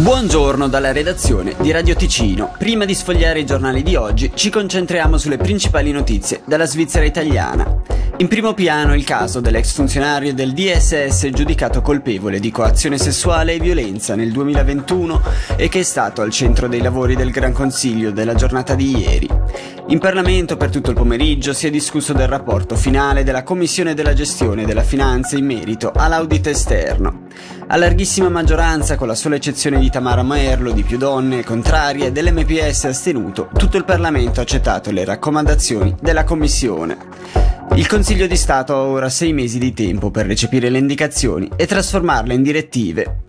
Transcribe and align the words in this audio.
Buongiorno 0.00 0.66
dalla 0.68 0.92
redazione 0.92 1.54
di 1.60 1.70
Radio 1.72 1.94
Ticino. 1.94 2.54
Prima 2.56 2.86
di 2.86 2.94
sfogliare 2.94 3.40
i 3.40 3.44
giornali 3.44 3.82
di 3.82 3.96
oggi 3.96 4.30
ci 4.34 4.48
concentriamo 4.48 5.18
sulle 5.18 5.36
principali 5.36 5.92
notizie 5.92 6.40
dalla 6.46 6.64
Svizzera 6.64 7.04
italiana. 7.04 7.82
In 8.20 8.28
primo 8.28 8.52
piano 8.52 8.94
il 8.94 9.02
caso 9.02 9.40
dell'ex 9.40 9.72
funzionario 9.72 10.34
del 10.34 10.52
DSS 10.52 11.30
giudicato 11.30 11.80
colpevole 11.80 12.38
di 12.38 12.50
coazione 12.50 12.98
sessuale 12.98 13.54
e 13.54 13.58
violenza 13.58 14.14
nel 14.14 14.30
2021 14.30 15.22
e 15.56 15.70
che 15.70 15.78
è 15.78 15.82
stato 15.82 16.20
al 16.20 16.30
centro 16.30 16.68
dei 16.68 16.82
lavori 16.82 17.16
del 17.16 17.30
Gran 17.30 17.54
Consiglio 17.54 18.10
della 18.10 18.34
giornata 18.34 18.74
di 18.74 18.94
ieri. 18.94 19.26
In 19.86 19.98
Parlamento 19.98 20.58
per 20.58 20.68
tutto 20.68 20.90
il 20.90 20.96
pomeriggio 20.96 21.54
si 21.54 21.66
è 21.66 21.70
discusso 21.70 22.12
del 22.12 22.28
rapporto 22.28 22.76
finale 22.76 23.24
della 23.24 23.42
Commissione 23.42 23.94
della 23.94 24.12
gestione 24.12 24.66
della 24.66 24.82
finanza 24.82 25.38
in 25.38 25.46
merito 25.46 25.90
all'audit 25.90 26.46
esterno. 26.48 27.22
A 27.68 27.76
larghissima 27.78 28.28
maggioranza, 28.28 28.96
con 28.96 29.06
la 29.06 29.14
sola 29.14 29.36
eccezione 29.36 29.78
di 29.78 29.88
Tamara 29.88 30.22
Maerlo, 30.22 30.72
di 30.72 30.82
più 30.82 30.98
donne 30.98 31.42
contrarie, 31.42 32.12
dell'MPS 32.12 32.84
astenuto, 32.84 33.48
tutto 33.56 33.78
il 33.78 33.86
Parlamento 33.86 34.40
ha 34.40 34.42
accettato 34.42 34.90
le 34.90 35.06
raccomandazioni 35.06 35.96
della 36.02 36.24
Commissione. 36.24 37.49
Il 37.76 37.86
Consiglio 37.86 38.26
di 38.26 38.36
Stato 38.36 38.74
ha 38.74 38.82
ora 38.82 39.08
sei 39.08 39.32
mesi 39.32 39.58
di 39.58 39.72
tempo 39.72 40.10
per 40.10 40.26
recepire 40.26 40.68
le 40.70 40.78
indicazioni 40.78 41.48
e 41.54 41.66
trasformarle 41.66 42.34
in 42.34 42.42
direttive. 42.42 43.22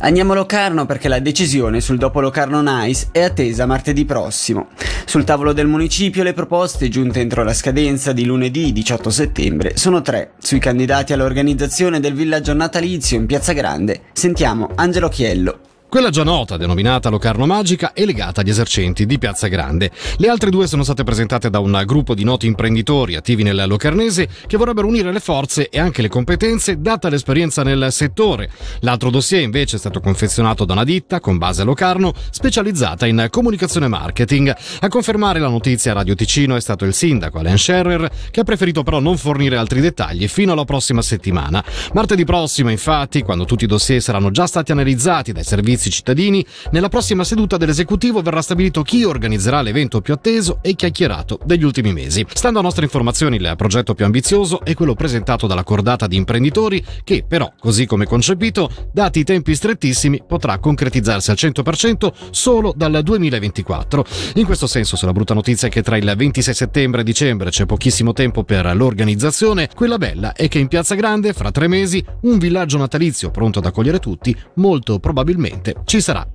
Andiamo 0.00 0.32
a 0.32 0.36
Locarno 0.36 0.84
perché 0.84 1.08
la 1.08 1.20
decisione 1.20 1.80
sul 1.80 1.96
dopo 1.96 2.20
Locarno 2.20 2.60
Nice 2.60 3.08
è 3.12 3.22
attesa 3.22 3.66
martedì 3.66 4.04
prossimo. 4.04 4.68
Sul 5.04 5.24
tavolo 5.24 5.52
del 5.52 5.68
municipio 5.68 6.24
le 6.24 6.32
proposte 6.32 6.88
giunte 6.88 7.20
entro 7.20 7.44
la 7.44 7.54
scadenza 7.54 8.12
di 8.12 8.24
lunedì 8.24 8.72
18 8.72 9.10
settembre 9.10 9.76
sono 9.76 10.02
tre. 10.02 10.32
Sui 10.38 10.58
candidati 10.58 11.12
all'organizzazione 11.12 12.00
del 12.00 12.14
villaggio 12.14 12.54
natalizio 12.54 13.16
in 13.16 13.26
Piazza 13.26 13.52
Grande 13.52 14.02
sentiamo 14.12 14.70
Angelo 14.74 15.08
Chiello. 15.08 15.60
Quella 15.90 16.10
già 16.10 16.22
nota, 16.22 16.58
denominata 16.58 17.08
Locarno 17.08 17.46
Magica, 17.46 17.94
è 17.94 18.04
legata 18.04 18.42
agli 18.42 18.50
esercenti 18.50 19.06
di 19.06 19.16
Piazza 19.16 19.46
Grande. 19.46 19.90
Le 20.18 20.28
altre 20.28 20.50
due 20.50 20.66
sono 20.66 20.82
state 20.82 21.02
presentate 21.02 21.48
da 21.48 21.60
un 21.60 21.82
gruppo 21.86 22.14
di 22.14 22.24
noti 22.24 22.46
imprenditori 22.46 23.16
attivi 23.16 23.42
nel 23.42 23.64
Locarnese 23.66 24.28
che 24.46 24.58
vorrebbero 24.58 24.86
unire 24.86 25.10
le 25.10 25.18
forze 25.18 25.70
e 25.70 25.80
anche 25.80 26.02
le 26.02 26.10
competenze 26.10 26.82
data 26.82 27.08
l'esperienza 27.08 27.62
nel 27.62 27.88
settore. 27.90 28.50
L'altro 28.80 29.08
dossier 29.08 29.40
invece 29.40 29.76
è 29.76 29.78
stato 29.78 30.00
confezionato 30.00 30.66
da 30.66 30.74
una 30.74 30.84
ditta 30.84 31.20
con 31.20 31.38
base 31.38 31.62
a 31.62 31.64
Locarno 31.64 32.12
specializzata 32.28 33.06
in 33.06 33.28
comunicazione 33.30 33.86
e 33.86 33.88
marketing. 33.88 34.54
A 34.80 34.88
confermare 34.88 35.38
la 35.38 35.48
notizia 35.48 35.92
a 35.92 35.94
Radio 35.94 36.14
Ticino 36.14 36.54
è 36.54 36.60
stato 36.60 36.84
il 36.84 36.92
sindaco 36.92 37.38
Alain 37.38 37.56
Scherrer 37.56 38.10
che 38.30 38.40
ha 38.40 38.44
preferito 38.44 38.82
però 38.82 39.00
non 39.00 39.16
fornire 39.16 39.56
altri 39.56 39.80
dettagli 39.80 40.28
fino 40.28 40.52
alla 40.52 40.64
prossima 40.66 41.00
settimana. 41.00 41.64
Martedì 41.94 42.26
prossimo 42.26 42.70
infatti, 42.70 43.22
quando 43.22 43.46
tutti 43.46 43.64
i 43.64 43.66
dossier 43.66 44.02
saranno 44.02 44.30
già 44.30 44.46
stati 44.46 44.70
analizzati 44.70 45.32
dai 45.32 45.44
servizi 45.44 45.76
servizi 45.78 45.90
cittadini, 45.90 46.44
nella 46.72 46.88
prossima 46.88 47.24
seduta 47.24 47.56
dell'esecutivo 47.56 48.20
verrà 48.20 48.42
stabilito 48.42 48.82
chi 48.82 49.04
organizzerà 49.04 49.62
l'evento 49.62 50.00
più 50.00 50.12
atteso 50.12 50.58
e 50.60 50.74
chiacchierato 50.74 51.38
degli 51.44 51.64
ultimi 51.64 51.92
mesi. 51.92 52.26
Stando 52.32 52.58
a 52.58 52.62
nostre 52.62 52.84
informazioni, 52.84 53.36
il 53.36 53.54
progetto 53.56 53.94
più 53.94 54.04
ambizioso 54.04 54.62
è 54.62 54.74
quello 54.74 54.94
presentato 54.94 55.46
dalla 55.46 55.62
cordata 55.62 56.06
di 56.06 56.16
imprenditori 56.16 56.84
che, 57.04 57.24
però, 57.26 57.50
così 57.58 57.86
come 57.86 58.04
concepito, 58.04 58.70
dati 58.92 59.20
i 59.20 59.24
tempi 59.24 59.54
strettissimi, 59.54 60.22
potrà 60.26 60.58
concretizzarsi 60.58 61.30
al 61.30 61.36
100% 61.38 62.12
solo 62.30 62.74
dal 62.76 63.00
2024. 63.02 64.04
In 64.34 64.44
questo 64.44 64.66
senso, 64.66 64.96
se 64.96 65.06
la 65.06 65.12
brutta 65.12 65.34
notizia 65.34 65.68
è 65.68 65.70
che 65.70 65.82
tra 65.82 65.96
il 65.96 66.12
26 66.16 66.54
settembre 66.54 67.00
e 67.02 67.04
dicembre 67.04 67.50
c'è 67.50 67.66
pochissimo 67.66 68.12
tempo 68.12 68.42
per 68.42 68.74
l'organizzazione, 68.74 69.68
quella 69.74 69.98
bella 69.98 70.32
è 70.32 70.48
che 70.48 70.58
in 70.58 70.68
Piazza 70.68 70.96
Grande, 70.96 71.32
fra 71.32 71.50
tre 71.50 71.68
mesi, 71.68 72.04
un 72.22 72.38
villaggio 72.38 72.78
natalizio 72.78 73.30
pronto 73.30 73.60
ad 73.60 73.66
accogliere 73.66 74.00
tutti, 74.00 74.36
molto 74.54 74.98
probabilmente 74.98 75.67
sicuramente 75.68 75.74
ci 75.84 76.00
sarà. 76.00 76.26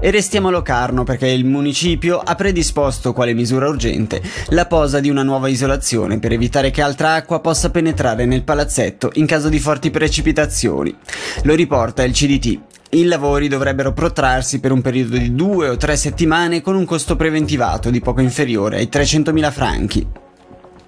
E 0.00 0.12
restiamo 0.12 0.46
a 0.48 0.52
Locarno 0.52 1.02
perché 1.02 1.26
il 1.26 1.44
municipio 1.44 2.20
ha 2.20 2.36
predisposto 2.36 3.12
quale 3.12 3.34
misura 3.34 3.68
urgente 3.68 4.22
la 4.50 4.66
posa 4.66 5.00
di 5.00 5.10
una 5.10 5.24
nuova 5.24 5.48
isolazione 5.48 6.20
per 6.20 6.30
evitare 6.30 6.70
che 6.70 6.82
altra 6.82 7.14
acqua 7.14 7.40
possa 7.40 7.70
penetrare 7.70 8.24
nel 8.24 8.44
palazzetto 8.44 9.10
in 9.14 9.26
caso 9.26 9.48
di 9.48 9.58
forti 9.58 9.90
precipitazioni. 9.90 10.96
Lo 11.42 11.54
riporta 11.54 12.04
il 12.04 12.12
CDT. 12.12 12.60
I 12.90 13.04
lavori 13.04 13.48
dovrebbero 13.48 13.92
protrarsi 13.92 14.60
per 14.60 14.70
un 14.70 14.80
periodo 14.80 15.16
di 15.16 15.34
due 15.34 15.68
o 15.68 15.76
tre 15.76 15.96
settimane 15.96 16.62
con 16.62 16.76
un 16.76 16.84
costo 16.84 17.16
preventivato 17.16 17.90
di 17.90 18.00
poco 18.00 18.20
inferiore 18.20 18.76
ai 18.76 18.88
300.000 18.90 19.50
franchi. 19.50 20.06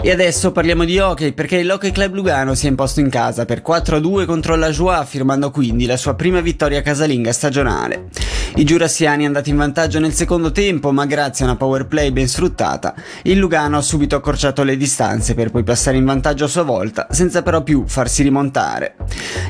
E 0.03 0.11
adesso 0.11 0.51
parliamo 0.51 0.87
di 0.87 0.99
hockey 0.99 1.33
perché 1.33 1.63
l'Hockey 1.63 1.91
Club 1.91 2.15
Lugano 2.15 2.55
si 2.55 2.65
è 2.65 2.71
imposto 2.71 3.01
in 3.01 3.11
casa 3.11 3.45
per 3.45 3.63
4-2 3.63 4.25
contro 4.25 4.57
la 4.57 4.71
Joie 4.71 5.05
firmando 5.05 5.51
quindi 5.51 5.85
la 5.85 5.99
sua 5.99 6.15
prima 6.15 6.41
vittoria 6.41 6.81
casalinga 6.81 7.31
stagionale. 7.35 8.09
I 8.57 8.65
giurassiani 8.65 9.27
andati 9.27 9.51
in 9.51 9.57
vantaggio 9.57 9.99
nel 9.99 10.15
secondo 10.15 10.53
tempo 10.53 10.91
ma 10.91 11.05
grazie 11.05 11.45
a 11.45 11.49
una 11.49 11.59
power 11.59 11.87
play 11.87 12.11
ben 12.13 12.27
sfruttata 12.29 12.95
il 13.25 13.39
Lugano 13.39 13.77
ha 13.77 13.83
subito 13.83 14.17
accorciato 14.17 14.63
le 14.63 14.79
distanze 14.79 15.35
per 15.35 15.51
poi 15.51 15.65
passare 15.65 15.99
in 15.99 16.07
vantaggio 16.07 16.47
a 16.47 16.49
sua 16.49 16.63
volta 16.63 17.07
senza 17.11 17.43
però 17.43 17.63
più 17.63 17.85
farsi 17.87 18.23
rimontare. 18.23 18.97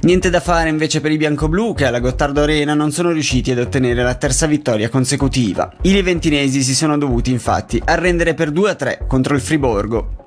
Niente 0.03 0.31
da 0.31 0.41
fare 0.41 0.69
invece 0.69 1.01
per 1.01 1.13
i 1.13 1.17
bianco-blu 1.17 1.75
che 1.75 1.87
alla 1.87 2.01
Gottardo 2.01 2.43
Arena 2.43 2.75
non 2.75 2.91
sono 2.91 3.13
riusciti 3.13 3.53
ad 3.53 3.59
ottenere 3.59 4.03
la 4.03 4.17
terza 4.17 4.47
vittoria 4.47 4.89
consecutiva. 4.89 5.73
I 5.83 5.93
leventinesi 5.93 6.63
si 6.63 6.75
sono 6.75 6.99
dovuti 6.99 7.31
infatti 7.31 7.81
arrendere 7.85 8.35
per 8.35 8.51
2-3 8.51 9.07
contro 9.07 9.37
il 9.37 9.41
Friborgo. 9.41 10.20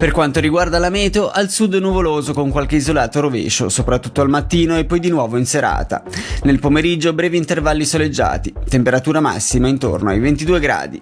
Per 0.00 0.12
quanto 0.12 0.40
riguarda 0.40 0.78
la 0.78 0.88
meteo, 0.88 1.28
al 1.28 1.50
sud 1.50 1.74
nuvoloso 1.74 2.32
con 2.32 2.48
qualche 2.48 2.76
isolato 2.76 3.20
rovescio, 3.20 3.68
soprattutto 3.68 4.22
al 4.22 4.30
mattino 4.30 4.78
e 4.78 4.86
poi 4.86 4.98
di 4.98 5.10
nuovo 5.10 5.36
in 5.36 5.44
serata. 5.44 6.02
Nel 6.44 6.58
pomeriggio 6.58 7.12
brevi 7.12 7.36
intervalli 7.36 7.84
soleggiati, 7.84 8.50
temperatura 8.66 9.20
massima 9.20 9.68
intorno 9.68 10.08
ai 10.08 10.18
22 10.18 10.58
gradi. 10.58 10.98